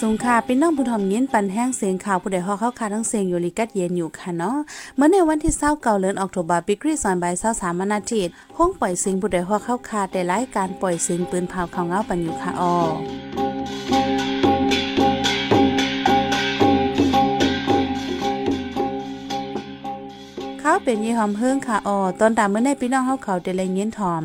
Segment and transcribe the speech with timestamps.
[0.00, 4.56] สงค่ะเป็นน้องผู้ทอมยินปันแห้งเสียงข่าวผู้ใดฮอเข้าคาทั้งเสียงอยู่ลิกัดเย็นอยู่ค่ะเนาะ
[4.96, 8.20] เมื่อในวันที่เศร้าเก่าเลือนออกโทบาปิกรีสอนใบเศร้าสามนาที
[8.56, 12.76] ห้องปล่อยเสียงผู้ใดฮอเข้าคาแต่รายการปล่อยเสียงปืนเผาเขาเงาปันอยู่ค่ะออ
[20.60, 24.24] เขาเป็นยี่หอมเฮิงค่ะออตอนตามเมื่อในพี่น้องเขาเขาแต่ไรเงี้ยนทอม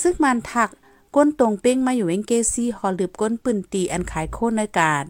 [0.00, 0.70] ซึ่งมันถัก
[1.16, 5.04] ก้นตรงเป้งมาอยู่เวงเกซี่หอลืบก้นปืนตีอันขายโคนในกาด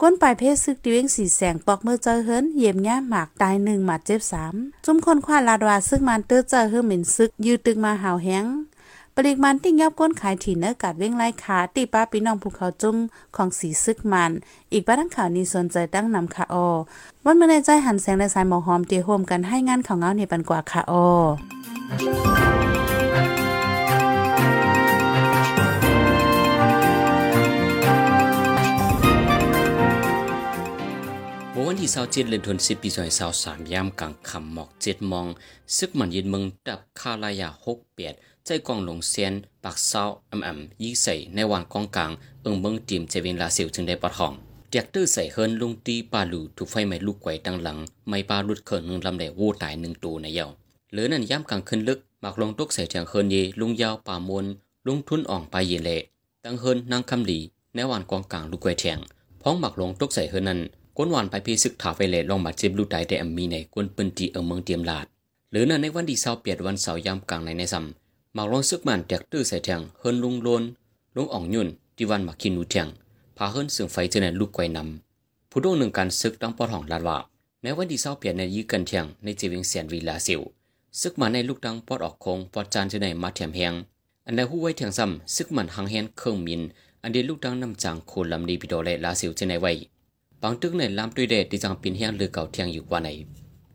[0.00, 4.54] ก้นปลายเพศซึกดิเวงสีแสงปอกเมื่อเจอเฮิรนเยี่ยมแง่หมากตายหนึ่งหมาดเจ็บสาม
[4.84, 8.46] จุ่มคนควาลาดวาซึ่งมันเตื้อเจอเฮิรนเหม็นซึก ยืดตึงมาหาวแห้ง
[9.14, 12.96] ปริมันติ้งยับก้นขายถี่เนื้อกาดเว้งไล่ขาตีป้าปีน้องภูเขาจุ่ม
[13.36, 14.30] ของสีซึกมัน
[14.72, 16.56] อีกบ้านข่าวนี้สนใจตั้งนำค่ะอ
[17.24, 21.06] วันเมื่อในใจหันแสงและสายหมอหอมเตียโฮมกันให้งานของเงาในปันกว่าค่ะออ
[31.82, 35.26] ที่เศร้าเจ็ดเลือนธันสิบปีสอยเศร้าสามยามกลางคำหมอกเจ็ดมอง
[35.76, 39.32] ซึกมันยินเมืองดับคาลายาหกเปียดใจกองหลงเซียน
[39.64, 42.10] ปากเศร้าอำอำยี่ใส่ในวันกองกลาง
[42.42, 44.32] เอิงเมืองตีมเจวินลาเซียวจึงได้ปะทอง
[44.70, 50.46] เดียกตื้อใส่เฮินลุงตีปาลูถูกไฟไหม้ลูกไกวตั้งหลัง ไม่ปลาลุดเขินหนึ่งลำแหลวูตายหนึ่งตัวในเยา
[50.92, 54.46] หรือนั่นย่ำกลางขึ้นลึกหมักลงตกใส่เถียงเฮินเยลุงยาวป่ามน
[54.86, 56.02] ลุงทุนอ่องไปเยเละ
[56.44, 57.38] ตั้งเฮินนางคำหลี
[57.74, 58.98] ในวันกองกลางลูกไกวเถียง
[59.42, 60.60] พ้องหมักลงตกใส่เฮินนั้น
[61.00, 65.06] ก้นวันไปพีศึกถาไฟเลลองมาเจ็บลูกไตแต่อมีในกวนปืนตีเอเมืองเตรียมลาด
[65.50, 70.62] หรือนั่นในวันที่เศร้าเปียดวันเสาร์ยามกลางในในซ้ำมาลองซึกมันแตกตื้อใส่แทงเฮินลุงโลน
[71.16, 72.88] ลุงอ่องยุ่นที่วันมาคินูแทง
[73.36, 77.18] พาเฮินเสึ่งไฟเจเนลูกไกวนำผู้ดวงหนึ่งการซึกตั้งปอดห้องลาดว่า
[77.62, 80.40] ในวันที่เศร้าเปียดในยื้อกันเทียงในเจวิงเสียนวีลาสิว
[81.00, 83.74] ซึกมันในลูกดังปอดออกคงปอดจานเจเนมาเถียมแหง
[84.26, 86.62] อันใดหู้ไว้เทียงซ้ำซึกมันหังแหนเครื่องมิน
[87.02, 89.72] อันเดียลูกดังนำจางโคลำดีปิโดเลลาสิวเจเนไว้
[90.42, 93.08] บางตึกในลำตุยเดที่จังปินเฮียงเลือเก่าเทียงอยู่กว่าไหน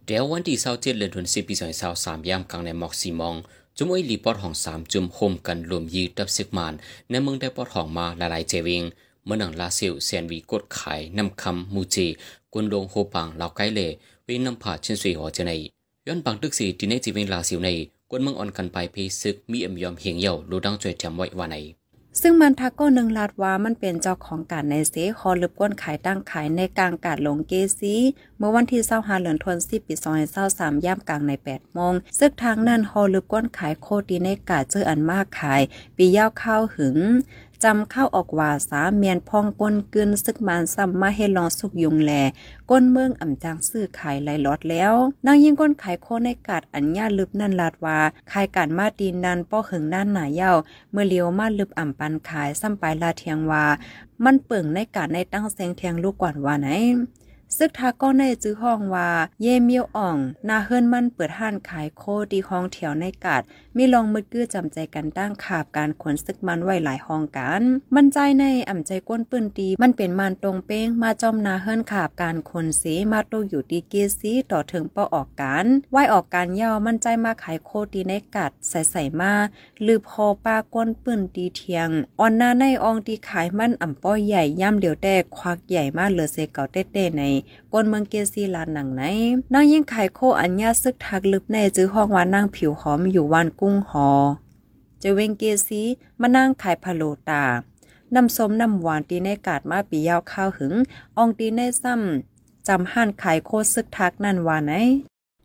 [0.06, 3.36] เดี๋ยววันที่เศร้าเจ็ดเดือนธันวาคมปีสองพันสามยามกลางในหมอกสีมอง
[3.78, 6.74] จุ่มไอลีปอดห้องสามจุ่มโฮมกันรวมยีดับซึกมาน
[7.10, 8.84] ในเมืองได้ปอดห้องมาละลายเจวิง
[9.26, 12.08] เมื่อหนังลาซิลเซียนวีกดขายนำคำมูจี
[12.54, 13.80] กุนลงโฮปังเหล่าไกเล
[14.28, 15.52] วินำผ่าเช่นสุยหัวเจใน
[16.08, 17.70] ย้อนบางตึกสีที่ในจีวิงลาซิลใน
[18.10, 21.56] กวนเมืองอ่อนกันไปเพซึกมีเอ็มยอมเฮียงเย่าลูดังจวยจำไว้ว่าไหน
[22.22, 27.96] ซึ่งมันทักก็หนึ่งลาดว่ามันเป็นเจ้าของการในเซคอลึบก้นขายตั้งขายในกลางกาดลงเกซี
[28.38, 35.62] เมื่อวันที่เศร้าหาเหลือนทวนสิปีซอยเศร้าสามย่ำกลางในแปดโมงซึ่งทางนั้นฮอลึบก้นขายโคดีในกาดเจออันมากขาย
[35.98, 36.98] ปีย้าข้าวหึง
[37.64, 42.12] จำเข้าออกว่าสาเมียนพองก้นกึนซึกมันซ้ำมาให้ลองสุกยุงแล
[42.70, 44.94] ก้นเมืองอ่ำจางซื้อขายไหลลอดแล้ว
[45.26, 48.00] นางยิ่งก้นขายโคในกาดอัญญาลึบนั่นลาดว่า
[48.32, 50.52] ขายการมาดีนนันป้อหึงด้านหนาเย้า
[50.92, 53.66] เมื่อเลียวมาลึบอ่ำปันขายซ้ำไปลาเทียงว่า
[54.24, 56.70] มันเปิ่งในกาดในตั้งแสงเทียงลูกกว่านว่าไหน
[57.58, 59.10] ซึกทาก็ในจื้อห้องว่า
[59.42, 60.18] เยเมียวอ่อง
[60.50, 63.42] นาเฮิรนมันเปิดห้านขายโคดีห้องแถวในกาด
[63.78, 67.62] มีลองมืดกื้อจำใจกันตั้งขาบการขนซึกมันไว้หลายห้องกัน
[67.96, 79.34] มันใจในอ่ำใจก้นปืนตีมันเป็นมันตรงเป้งมาจอมนาเฮิรนขาบการขนสีมาโตอยู่ดีเกียซีต่อถึงเป้อออกการไหวออกการยาวมันใจมาขายโคดีในกาดใส่ใส่มา
[79.84, 81.90] หรือพอป้าก้นปืนตีเทียง
[82.20, 87.24] อ่อนนาในอองตีขายมันอ่ำป้อใหญ่ย่ำเดียวแต่ควักใหญ่มากเหลือเซเก่าเต้ๆใน
[87.74, 89.02] ก้นเมืองเกียซีลานหนังไหน
[89.54, 94.10] นางยิ่งไข่โคอัญญาซึกทักลึบในจื้อห้องวานนางผิวหอมอยู่วันกุ้งหอ
[95.00, 95.82] เจเวงเกซี
[96.22, 97.44] มานั่งขายพะโลตา
[98.16, 100.74] น้ำส้มน้ำหวานตีในกาดมาปียาวข้าวหึง
[101.18, 104.74] อองตีในซ้ำจำห่านขายโคซึกทักนั่นว่าไหน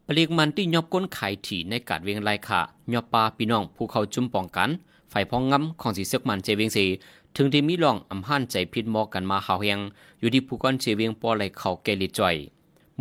[0.07, 2.61] ปลีกมันที่ยอบก้นขายถี่ในกาดเวียงไรค่ะ
[2.93, 4.71] ยอบปลาพี่น้องภูเขาจุ่มปองกัน
[5.11, 6.87] ไฟพองงำของสีซึกมันเจเวียงสี
[7.37, 9.79] ถึงที่มีลองอำหันใจพิดมอกันมาหาวเฮียง
[10.21, 12.37] อยู่ที่ผู้ก้อนเจเวียงปอไหลเขาเกลิจ่อย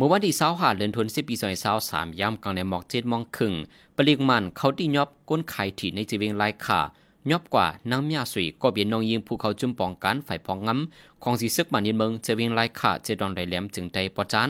[0.00, 3.54] มื่อวันที่เสาหาเดือนธันวาคมปีสองพันสามยามกลางในหมอกเจ็ดมองครึ่ง
[3.96, 6.80] ปริกมันเขาที่ยอบก้นไข่ถี่ในเจเวงไลคา
[7.30, 14.48] ยอบกว่านางมียสุยก็เบียนนองยิงภูเขาจุ่มปองกันฝ่ายพองงำของสีซึกมันยินเมืองเจเวงไลคาเจดอนไดแหลมจึงใจปอจาน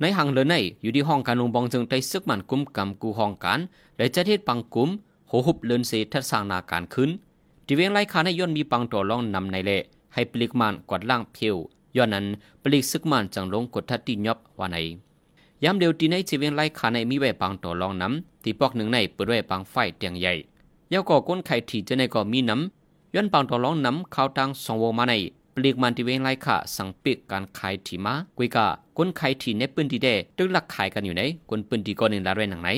[0.00, 3.60] ในหางเลือในอยู่ที่ห้องการลงบองจึงใจซึกมันกุมกำกูห้องกัน
[3.96, 4.88] และจะเทศปังกุม
[5.28, 7.10] โหหุบเลือนเสทัดสร้างนาการขึ้น
[7.66, 9.82] ที่เวงไล่ขาในย่นมีปังตัวลองนำในเละ
[10.14, 11.56] ให้ปลิกมันกดล่างเพียว
[11.96, 12.26] ย้อนนั้น
[12.62, 14.76] ปลิกซึกมันจังลงกดทัดตีนยบว่าใน
[15.64, 20.32] ยามเดียวที่ในจีเวียงไล่ขาในมีไว้ปังตัวลองน้ำที่ปอกหนึ่งในเปิดไว้ปังไฟเตียงใหญ่
[20.92, 25.14] ยาวก่อก้นไข่ที่จะในก่อมีน้ำย้อนปังตัวลองน้ำข้าวตังสองวงมาใน
[25.54, 28.66] ปลีกมันที่เวงไล่ขาสั่งปิกการขายที่มากุยกา
[28.98, 32.70] ก้นไขายที่ในปืนที่เดตึกหลักขายกันอยู่ไหนก้นปืนที่ก้อนหนึ่งละเรนหนังไหน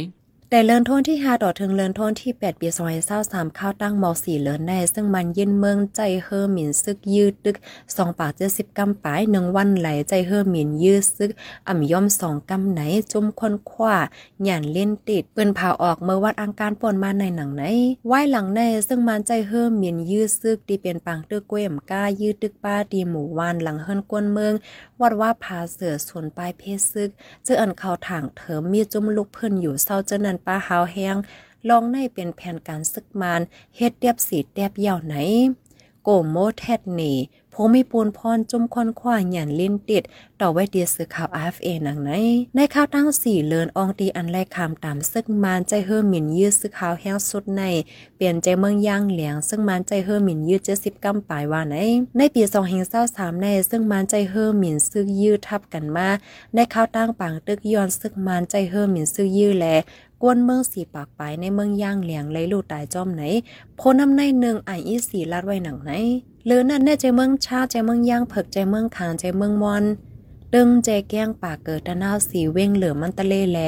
[0.50, 2.68] แต่เลินทนที่5ต่อถึงเลินทนที่8ปี
[3.12, 7.56] 2023ข้าวตั้งม4เลินในซึ่งมันยินเมืองใจเฮอหมินซึกยืดตึก
[7.88, 11.30] 2ปาก70กำปลาย1วันไหลใจเฮอหมินยืดซึก
[11.68, 12.80] อ่ำย่อม2กำไหน
[13.12, 13.96] จุ่มคนคว้า
[14.44, 17.62] หยันเล่นติดเปืนเผาออกเมื่อวัดอังการปนมาในหนังไหน
[18.06, 24.54] ไหว้หลังในซึ่งมันใจเฮอหมินยืดซึกดีเป็นปังตึกกล้วยมก้ายืดตึกป้าดีหมู่วานหลังเฮิรนกวนเมือง
[25.00, 27.10] วัดว่าพาเสือส่วนปลายเพศซึก
[27.44, 31.16] เจออันเข้าทางเถิมมีจุ่มลูกเพิ่นอยู่เศร้าเจนันป้าหาวแห้ง
[31.68, 33.40] ลองในเป็นแผนการซึกมาน
[33.76, 35.14] เฮ็ดเดียบสีเดียบเยาวไหน
[36.02, 37.12] โกโมแทดนี
[37.56, 40.02] ผู้มีปูนพรจุ่มคอนคว้าหยันลิ้นติด
[40.40, 42.10] ต่อไว้ดียสือข่าว AFA หนังไหน
[42.56, 47.62] ในข่าวตั้งสี่เลินอองตีอันแรกคำตามซึ่งมานใจเฮอหมินยืดสือข่าวแห้งสุดใน
[48.16, 51.76] เปลี่ยนใจเมืองย่างเหลียง ซึ่งมานใจเฮอหมินยืดเจ็ดสิบกำปลายว่าไหน
[52.16, 56.08] ในปีสองเฮงเศร้าสามใน ซึ่งมานใจเฮอหมินซึกยืดทับกันมา
[56.54, 59.66] ในข่าวตั้งปางตึกย้อนซึ่งมานใจเฮอหมินซึกยืดแล
[60.22, 63.22] กวนเมืองสีปากปายในเมืองย่างเหลียงเลยลูกตายจอมไหน
[63.76, 65.92] โพน้ำในหนึ่งไออีสีลาดไว้หนังไหน
[66.46, 69.84] หรือนั่นแน่ใจเมืองชาใจเมืองย่างเผิกใจเมืองคางใจเมืองมอน
[70.54, 73.58] ดึงใจแก้งป่าเกิดตะนาวสีเว้งเหลือมันตะเลแล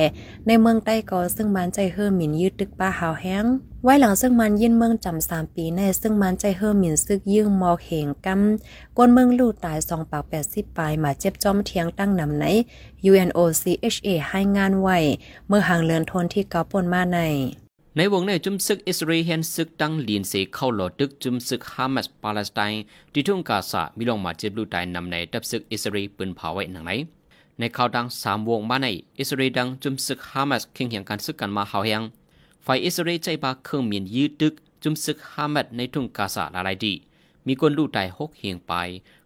[0.47, 3.45] ในเมืองใต้กอซึ่งมันใจเฮอหมินยืดตึกป้าหาวแห้ง
[3.85, 12.45] ไว้หลังซึ่งมันยินเมืองจำสามปีในซึ่งมันใจเฮอหมินซึกยื่งมอกเหงกำกวนเมืองลู่ตายสองปากแปดสิบปลายมาเจ็บจอมเทียงตั้งนำไหน
[13.11, 14.99] UNOCHA ให้งานไว้
[15.49, 17.21] เมื่อห่างเลือนทนที่เกาปนมาใน
[17.99, 22.83] ในวงในจุมซึกอิสราเอลซึกตั้งลีนเซเข้าหลอดึกจุมซึกฮามาสปาเลสไตน์
[23.13, 26.91] ที่ทุ่งกาซามีลงมาเจ็บลูตายนำในดับซึกอิสราเอลปืนเผาไว้หนังไหน
[27.59, 28.87] ในข่าวดังสามวงมาใน
[29.19, 32.03] อิสราเอลดังจุมซึกฮามาสเข่งเหียงการซึกกันมาเฮาเฮียง
[32.65, 36.95] ฝ่ายอิสราเอลใจบาเครื่องมีนยืดดึกจุมซึกฮามาสในทุ่งกาซาลาลายดี
[37.47, 38.73] มีคนลูตายหกเหียงไป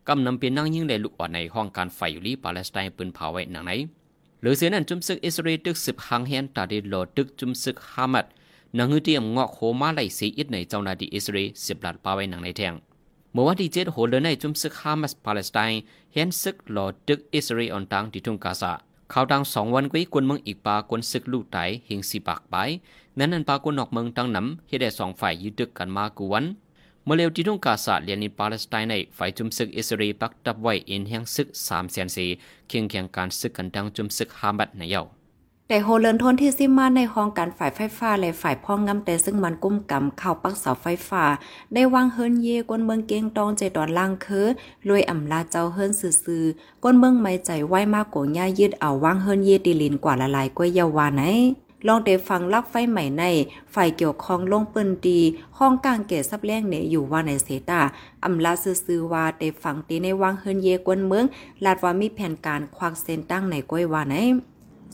[0.09, 3.73] กำนำเป็นนั่งยิ่งในลูกอ่อนในห้องการไฟอยู่ลีปาเลสไตน์ปืนเผาไว้หนังไหน
[4.41, 8.27] หรือเสียนั้นจุมซึกอิสราเอลดึกสิบหังเฮียนตาดีโลดึกจุมซึกฮามาส
[8.79, 12.75] นังฮือเตียมงอกโหมาไลสีอิดในเจ้านาดีอิสราเอลสิบหลัดปาไว้หนังในแทง
[13.33, 15.81] เมื่อวันที่เจ็ดโหเดินในจุมซึกฮามาสปาเลสไตน์
[16.15, 18.73] เห็นซึกหลอดึกอิสราเอลออนตังที่ทุ่งกาซา
[19.13, 22.55] ข่าวดังสองวันกุ้ยกวนเมืองอีกปากวนซึกลูกไตเฮงสีปากไป
[23.19, 26.45] นั้นนันปากวนนอกเมืองตังนำเฮได้สองฝ่ายยืดดึกกันมากวน
[27.05, 32.27] เมื่อเร็วที่ทุ่งกาซาเลียนในปาเลสไตน์ในฝ่ายจุมซึกอิสราเอลปักตับไว้เอ็นแห่งซึกสามแสนสี
[32.69, 35.03] เคียงเคียงการซึกกันดังจุมซึกฮามัดในเยา
[35.73, 41.25] แต่โฮเลินทนที่ซิมาในห้องการฝ่ายไฟฟ้าและฝ่ายพ่องงำแต่ซึ่งมันกุ้มกำเข้าปักเสาไฟฟ้า
[41.75, 44.47] ได้วางเฮิรนเยกวนเมืองเก้งตองใจตอนล่างคือ
[44.89, 51.23] รวยอ่ำลาเจ้าเฮิรนซื่อๆกวนเมืองไม่ใจไหวมากกว่าย่ายืดเอาวางเฮิรนเยติลินกว่าละลายกว่าเยาวาไหน
[51.87, 53.25] ลองได้ฟังลักไฟใหม่ใน
[53.75, 55.21] ฝ่ายเกี่ยวข้องลงปืนดี
[55.59, 57.81] ห้องกลางเกศซับแรงเนอยู่ว่าในเซตา
[58.25, 61.25] อำลาซื่อว่าได้ฟังตีในวางเฮิรนเยกวนเมือง
[61.65, 64.17] ลาดว่ามีแผนการควักเส้นตั้งในก้อยว่าไหน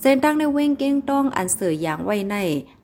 [0.00, 2.36] เส้นตั้งในเว้งเก้งต้องอันเสืออย่างไว้ใน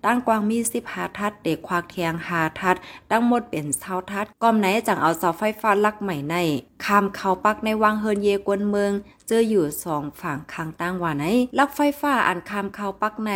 [0.05, 2.77] ตั้งกวางมีสิบหาทัด เด็กควากเทียงหาทัด
[3.11, 6.37] ตั้งหมดเป็นเสาทัดก้อมไหนจังเอาเสาไฟฟ้าลักใหม่ใน
[6.85, 8.93] คามเขาปักในวังเฮินเยกวนเมือง
[9.29, 11.25] เจออยู่สองฝั่งข้างตั้งว่าไหน
[11.59, 13.33] ลักไฟฟ้าอันคามเขาปักใน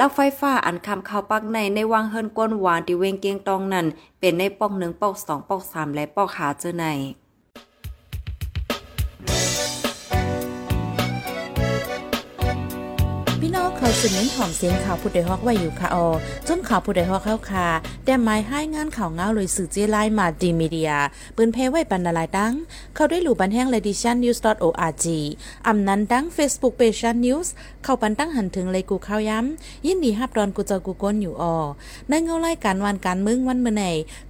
[0.00, 3.86] ลักไฟฟ้าอันคำเข้าปักในในวังเฮินก้นหวานที่เวงเกียงตองนั้น
[4.20, 6.86] เป็นในปอกหนึ่งปอกสองปอกสามและปอกหาเจอใน
[13.78, 16.08] เขาสืบเน้นหอมเสียงข่าวผู้ใดฮอกไว้อยู่ค่ะออ
[16.48, 17.68] จนข่าวผู้ใดฮอกเข้าค่ะ
[18.04, 20.92] แต่หมายให้งานข่าวเงาเลยสื่อเจไลมาดีมีเดีย
[21.36, 22.52] ปืนเพไว้ปันนาลายดัง
[22.94, 25.06] เขาได้หลู่บันแห้ง ledition news org
[25.66, 27.48] อำนั้นดัง Facebook page news
[27.84, 31.56] เข้าปันตั้งหันถึงเลยกูเข้าย้ำยินดีฮับดอนกูเจอกูก้นอยู่ออ
[32.08, 33.84] ในเงาไล่การวันการมึงวันเมื่อไหน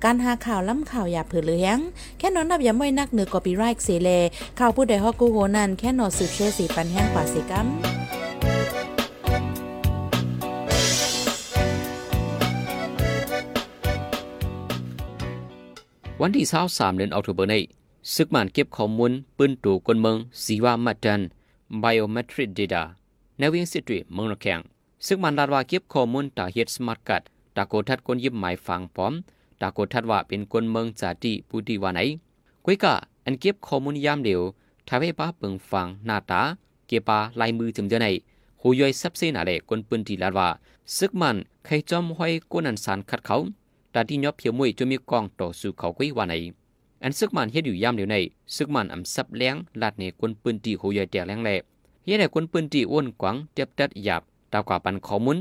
[0.04, 1.78] การหาข่าวล้ำข่าวอย่าเผือเลี้ยง
[2.18, 4.10] แค่นอนนับย้ำไว้นักเหนือกอปีไรค์เสเล
[4.58, 7.68] ข่าวผู้ใดฮอกกูโหนันแค่นอสืบเชื่อสีปันแห้งกว่าสิกัม
[16.22, 17.62] วันที่23เดือนออกตุเบอร์นี้
[18.14, 21.20] ซึกมันเก็บข้อมูลปืนตูกนเมืองซีวามาดัน
[21.82, 22.82] biometric data
[23.38, 24.60] ในวิ่งสิตรีเมืองระแขง
[25.06, 27.22] ซึกมันลาดว่าเก็บข้อมูลตาเฮ็ดสมาร์ทการ์ด
[27.56, 29.12] ตาโกทัดคนยิบหมายฟังพร้อม
[29.60, 32.00] ตาโกทัดว่าเป็นคนเมืองจาติผู้ดีว่าไหน
[32.64, 32.94] กุยกะ
[33.24, 34.40] อันเก็บข้อมูลยามเดียว
[34.88, 36.40] ทาให้ป้าเปิงฟังหน้าตา
[36.86, 38.06] เก็บปาลายมือถึงจะไหน
[38.60, 40.48] หูย่อยซับเซนาเลคนปืนที่ลาดว่า
[40.96, 43.36] ซึกมันใครจอมห้อยก้นอันสารขัดเขา
[43.96, 46.34] ตาที่ยอบเพียวมวยจะมีกองต่อสู่เขากุ้ยว่าไหน
[47.02, 48.16] อันซึกมันเฮ็ดอยู่ยามเดียวใน
[48.56, 51.50] ซึกมันอำซับแรงลาดในคนปืนตีโหยแตกแรงแล
[52.04, 54.22] เฮ็ดให้คนปืนตีอ้วนกวางเจ็บตัดหยาบ
[54.52, 55.38] ตากว่าปันข้อมูล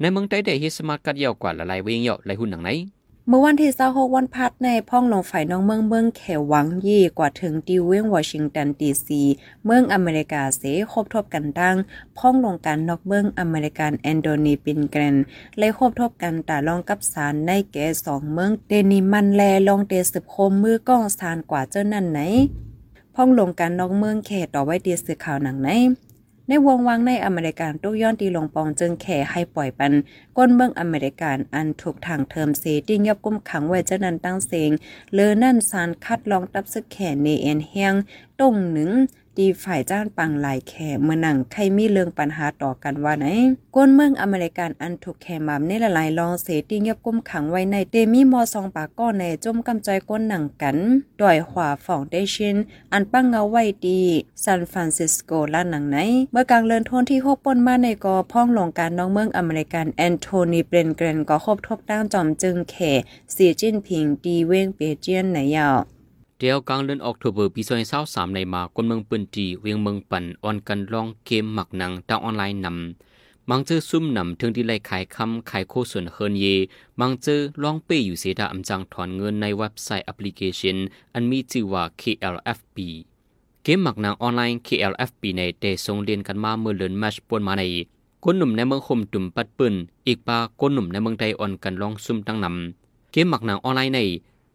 [0.00, 2.70] ในเมืองใต้ได้เฮ็ดสมาร์ทกัดยาวกว่าละลายเวงเยาะหลายหุ่นหนังไหน
[3.30, 9.22] เมื่อวันที่26วันพัดในพ่องลงฝ่ายน้องเมืองเมืองแขววังยี่กว่าถึงดิวเวงวอชิงตันดีซี
[9.64, 11.76] เมืองอเมริกาเสคบทบกันดัง
[12.18, 15.16] พ่องลงการนอกเมืองอเมริกันแอนโดนีปินเกรน
[15.58, 22.20] เลยคบทบกันตาลองกับสารในแก่สองเมืองเดนิมันแลลองเตสืบคมมือก้องสารกว่าเจ้านั่นไหน
[23.14, 25.70] พ่องลงการนอกเมืองแขตต่อไว้ดีสื่อข่าวหนังไหน
[26.50, 29.92] ในวงวังในอเมริกันตุกย้อนตีลงปองจึงแข่ให้ปล่อยปัน
[30.36, 34.70] ก้นเมืองอเมริกันอันถูกทางเทอมเซติงยับกุมขังไว้เจ้านันตั้งเสง
[35.14, 37.94] เลอนั่นสารคัดลองตับซึกแข่เนเอ็นเฮียง
[38.38, 38.90] ตรงหนึ่ง
[39.38, 43.26] ดีฝ่ายจ้านปังหลายแข่เมื่อหนังใครมีเรื่องปัญหาต่อกันว่าไหน
[43.76, 50.76] ก้นเมืองอเมริกันอันถูกแข่มามในหลายลองเซติ้งยับกุมขังไว้ในเตมีมอซองปากก้อนในจมกำจอยก้นหนังกัน
[51.20, 52.56] ดอยขวาฟองเดชิน
[52.92, 54.00] อันปังเงาไว้ดี
[54.44, 55.96] ซานฟรานซิสโกล้านหนังไหน
[56.32, 62.92] เมื่อกลางเลินทนที่โคปนมาในกอพ่องลงการน้องเมืองอเมริกันแอนโทนีเบรนเกรนก็คบทบตั้งจอมจึงแข่
[63.34, 65.78] สียจิ้นผิงดีเว้งเปเจียนไหนยาว
[66.40, 76.46] เดียวกลางเดือนออกตุเบอร์ปีซอยเศร้าสามในมากนเมืองปืนจีเวียงเมืองปั่นออนกันลองเกมหมักหนังทางออนไลน์นำมังเจอซุ่มนำถึงที่ไล่ขายคำขายโคส่วนเฮินเย
[77.00, 80.76] มังเจอลองเป้อยู่เสียดาอำจังถอนเงินในเว็บไซต์แอปพลิเคชัน
[81.14, 82.76] อันมีชื่อว่า KLFP
[83.62, 87.62] เกมหมักหนังออนไลน์ KLFP ในเตส่งเรียนกันมาเมื่อเลือนแมชปนมาใน
[88.24, 89.74] คนหนุ่มในเมืองคมตุ่มปัดปืน
[90.06, 94.00] อีกปาคนหนุ่มในเมืองไทยอ่อนกันลองซุ่มตั้งนำเกมหมักหนังออนไลน์ใน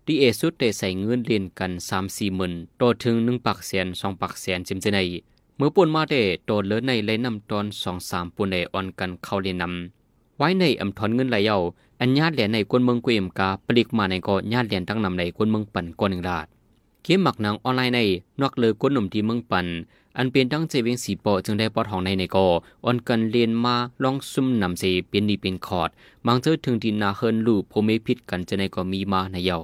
[0.07, 4.99] ดีเอสุดได้ใส่เงินเรียนกันสามสี่หมื่นต่อถึงหนึ่งปักแสนสองปักแสนจิมเจใน
[5.57, 11.57] เมื่อปนมาได้โตเลือในเลยนำตอนสองสามปุ่นในอ่อนกันเข้าเรียนนำไว้ในอำถอนเงินไหลเยา
[11.99, 16.47] อันญาติเหรียญในกวนเมืองกุยมกาปลิกมาในก็ญาติเหรียญตั้งนำในกวนเมืองปั่นก่อนหนึ่งลาด
[17.03, 17.99] เกมหมักหนังออนไลน์ใน
[18.41, 19.65] นอกเลยกวนหนุ่มที่เมืองปั่น
[20.17, 22.45] อันเป็นตั้งใจเวียงสีปอจึงได้ปอดห้องในในก็
[22.85, 25.89] อ่อนกันเรียนมาลองซุ่มนำเสเป็นดีเป็นคอร์ด
[26.25, 29.57] บางเจอถึงดินนาเฮินลูกโพเมพิษกันจะในก็มีมาในเยา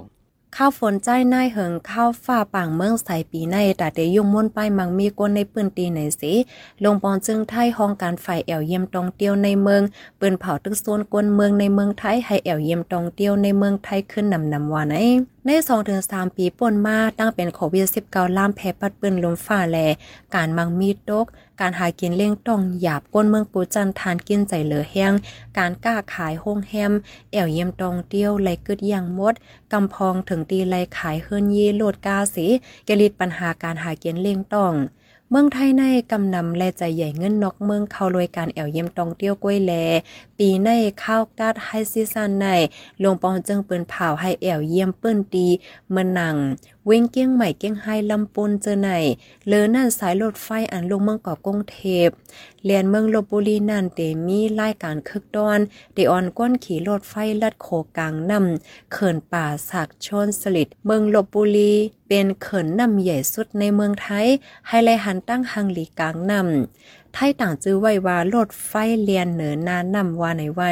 [0.57, 6.33] ข้าวฝนใจนายเหิงข้าวฝ้าป่างเมืองใสปีในแต่เดยุ่งม่นไปมังมีกวนในปืนตีไหนสิ
[6.83, 9.81] ลงปอนจึงไทยห้องการไฟแอวเยี่ยมตองเตียวในเมือง
[10.19, 14.97] ปืนเผาตึกโซนกวนเมืองในเมืองไทยให้แอวเยี่ยมตองเตียวในเมืองไทยขึ้นนำนำวานไอ
[15.45, 19.77] ในสองถึงสามปีป่นมาตั้งเป็นโควิดสิบเก้าล่ามแพ้ปัดปืนล้มฝ่าแล
[20.35, 21.25] การมังมีดตก
[21.59, 25.13] การหากินเลี้ยงต้องหยาบก้นเมืองปูจันทานกินใจเหลือแห้ง
[25.57, 26.93] การกล้าขายห้องแฮม
[27.31, 29.33] แอวเยี่ยมตองเตี้ยวไหลกึดอย่างมด
[29.73, 32.45] กำพองถึงตีไหลขายเฮิรนยีโลดกาสี
[32.87, 34.73] กลิดปัญหาการหากินเลี้ยงต้อง
[35.31, 39.73] เมืองไทยในกำนำและใจใหญ่เงินนอกเมืองเข้ารวยการแอวเยี่ยมตองเตี้ยวกล้วยแล
[40.37, 40.69] ปีใน
[41.03, 42.45] ข้าวกาดไฮซีซันใน
[43.03, 45.47] ลงปองจึงเปิ้นเผาให้แอวเยี่ยมเปิ้นตี
[45.91, 46.35] เมื่อนัง
[46.91, 48.89] เว้งเกี้ยงใหม่เกี้ยงไฮลำปูนเจอไหน
[49.47, 52.09] เลอนั่นสายรถไฟอันลงเมืองเกาะกงเทพ
[52.65, 55.59] เลียนเมืองลบบุรีนั่นเตมีรายการคึกดอน
[55.93, 57.67] เดออนก้นขี่รถไฟลัดโค
[57.97, 61.73] กลางนำเขินป่าสักชนสลิดเมืองลบบุรี
[62.07, 64.27] เป็นเขินนำใหญ่สุดในเมืองไทย
[64.67, 68.71] ให้ไลหันตั้งหังหลีกลางนำไทยต่างจื้อไว้ว่า รถไฟ
[69.03, 70.71] เลียนเหนือนานนำว่าในไว้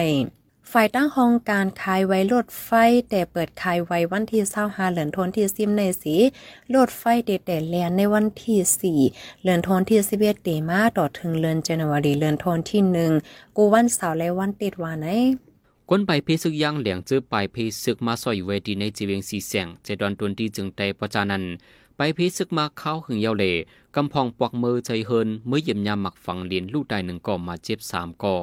[0.72, 2.70] ฝ่ายตั้งห้องการขายไว้รถไฟ
[3.10, 6.16] แต่เปิดขายไว้วันที่เศร้าหาเหลือนทนที่ซิมในสี
[6.76, 9.00] รถไฟเด็ดแต่แลนในวันที่สี่
[9.42, 13.12] เหลือนทนที่สิเอ็ดเดมาต่อถึงเลือนเจนวารีเลือนทนที่หนึ่ง
[13.56, 15.08] กูวันเสาร์และวันติดวานไหน
[15.90, 21.44] ก้นไปเพศึกยังเหลียงจื้อไปเพศึกมาซอยเวทีในจีเวงสีเสียงเจดอนตนที่จึงใจประจานัน
[21.98, 23.46] ไปเพศึกมาเข้าหึงเยาเล
[23.96, 28.38] กำพองปวกมือใจเฮินเมื่อเยี่ยมยามหมักฝังเลียนลูกใดหนึ่งก่อมาเจ็บสามก่อ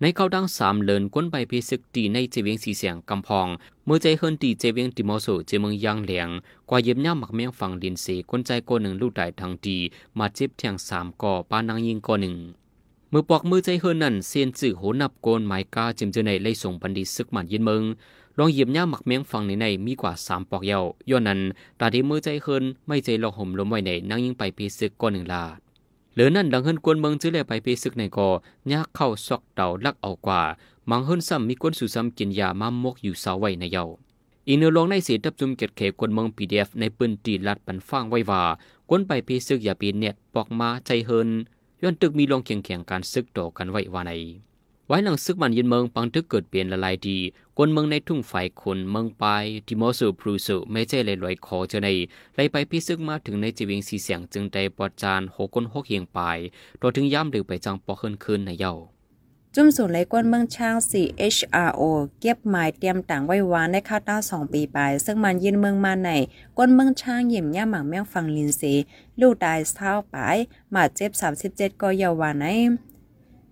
[0.00, 3.48] ในเขาดังสามเลินก้นไปพิศึกตีในเจเวียงสีเสียงกำพอง
[3.84, 6.28] เมื่อใจเฮินตีเจเวียงติมอโซเจเมืองยางเหลียง
[6.68, 9.76] กว่าเย็บย่าหมักเมียงฝั่งดินเสก้นใจก้นหนึ่งลูกใดทางตี
[10.18, 12.34] มาเจ็บแทงสามก่อป้านางยิงก่อหนึ่ง
[13.12, 17.82] มือปอกมือใจเฮินนั่นเซียนจื่อโหนับโกนไม้กาจิมเจอในไล่ส่งปันดีซึกมันยินเมือง
[18.38, 20.78] ลองเหยียบย่าหมักเมียงฝั่งในในมีกว่าสามปอกเยา
[21.10, 21.40] ย้อนนั้น
[21.80, 25.65] ตาดีมือใจเฮินไม่ใจลองห่มลมไว้ในนั่งยิงไปพิศึกก่อหนึ่งลาด
[26.16, 28.28] เหลือนั่นดังเฮินกวนเมืองจื้อแลไปพิศึกในกอ
[28.72, 30.42] ยากเข้าซอกเต่าลักเอากว่า
[30.90, 33.84] มังเฮินซ้ำมีกวนสู่ซ้ำกินยามามมกอยู่สาวไว้ในเยา
[34.48, 38.42] อีเนอลองในเสียดับจุมเก็ดเขกวนเมืองพีดีเอฟในปืนตีลัดปันฟังไว้ว่า
[38.88, 41.28] กวนไปพีซึกอย่าปีเน็ตปอกมาใจเฮิน
[41.82, 44.12] ย้อนตึกมีลองเคียงแข่งการซึกต่อกันไว้ว่าใน
[44.88, 47.18] ไว้หลังซึกมันยินเมืองปังทึกเกิดเปลี่ยนละลายดี
[47.56, 49.24] กวนเมืองในทุ่งไฟคนเมืองไป
[49.66, 51.88] ทิโมสูพรูสุไม่ใจเลยลอยคอเจอใน
[52.34, 56.18] ไลไปพิซึกมาถึงในจีวิงสีเสียงจึงได้ปอดจานหกคนหกเฮียงไป
[56.80, 58.74] ตัวถึงย่ำหรือไปจังปอขึ้นคืนในเย้า
[59.54, 61.82] จุ่มสูนไหลก้นเมืองช่าง CHRO
[62.20, 66.10] เก็บหมายเตรียมต่างไว้วานในข้าต้าสองปีไป ซึ่งมันยินเมืองมาใน
[66.58, 68.72] ก้นเมืองช่างเยี่ยมย่าหมังแมงฟังลินสี
[69.20, 70.16] ลูกตายเศร้าไป
[70.74, 71.10] มาเจ็บ
[71.46, 72.46] 37ก็เยาวานใน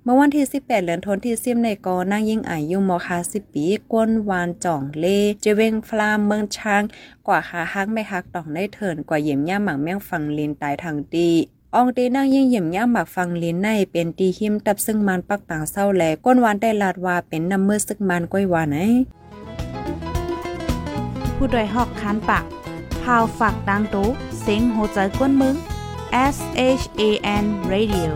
[0.06, 5.06] เมื่อวันที่ 18 เดือนธันวาคมในกอนั่งยิ่งอายุมคา10ปีกวนวานจ่องเล
[5.42, 6.82] เจเวงฟลามเมืองช้าง
[7.26, 11.30] กว่าหาฮักไม่ฮักดอกได้เถินกว่าเยี่ยมย่าหมังแม่งฟังลินตายทางดี
[11.74, 18.78] อองเตนั่งยิ่งเยี่ยมย่าหมักฟังลินในเป็นตีหิมตับซึ่งมันปักต่างเศร้าแลก้นวานได้ลาดว่าเป็นน้ำมือซึกมันก้อยวานไหน
[21.36, 22.44] ผู้ดยหอกคันปาก
[23.02, 24.08] พาวฝากดังตู้
[24.40, 25.54] เซ็งโหใจกวนมึง
[26.34, 26.36] S
[26.80, 27.02] H A
[27.42, 28.12] N Radio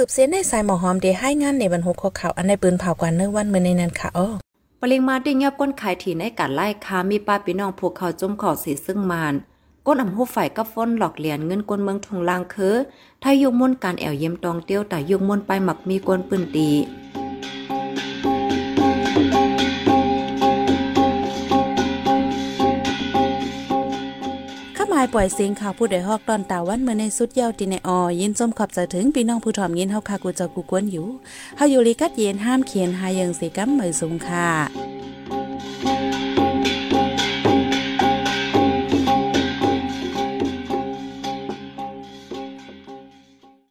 [0.00, 4.28] สืบเสียนในสายหมอหอมเดให้งานในบรรหุข้อข่าวอันในปืนเผากว่าเนื้อวันเมื่อในนั้นค่ะอ้อ
[4.80, 9.34] ปริมาได้ยับก้นขายถี่ในการไล่ค้ามีป้าพี่น้องพวกเขาจมขอสีซึ่งมาน
[9.86, 12.74] ก้นอำหูฝ่ายกับฟ้นหลอกเหรียญเงินกวนเมืองทงลางคือ
[13.22, 16.68] ถ้ายุกม่นการแอวเยี่ยมตองเตี้ยวแต่ยุกม่นไปหมักมีกวนปืนตี
[25.14, 31.06] ปล่อยเสียงข่าวผู้ใดฮอกตอนตาวันเมื่อในสุดเยาวติในออยินจมขอบใจถึงพี่น้องผู้ถ่อมยินเฮาคากูเจ้ากูกวนอยู่
[31.56, 34.48] เฮาอยู่ลีกัดเย็นห้ามเขียนหายังสีกัมเหมยสูงค่ะ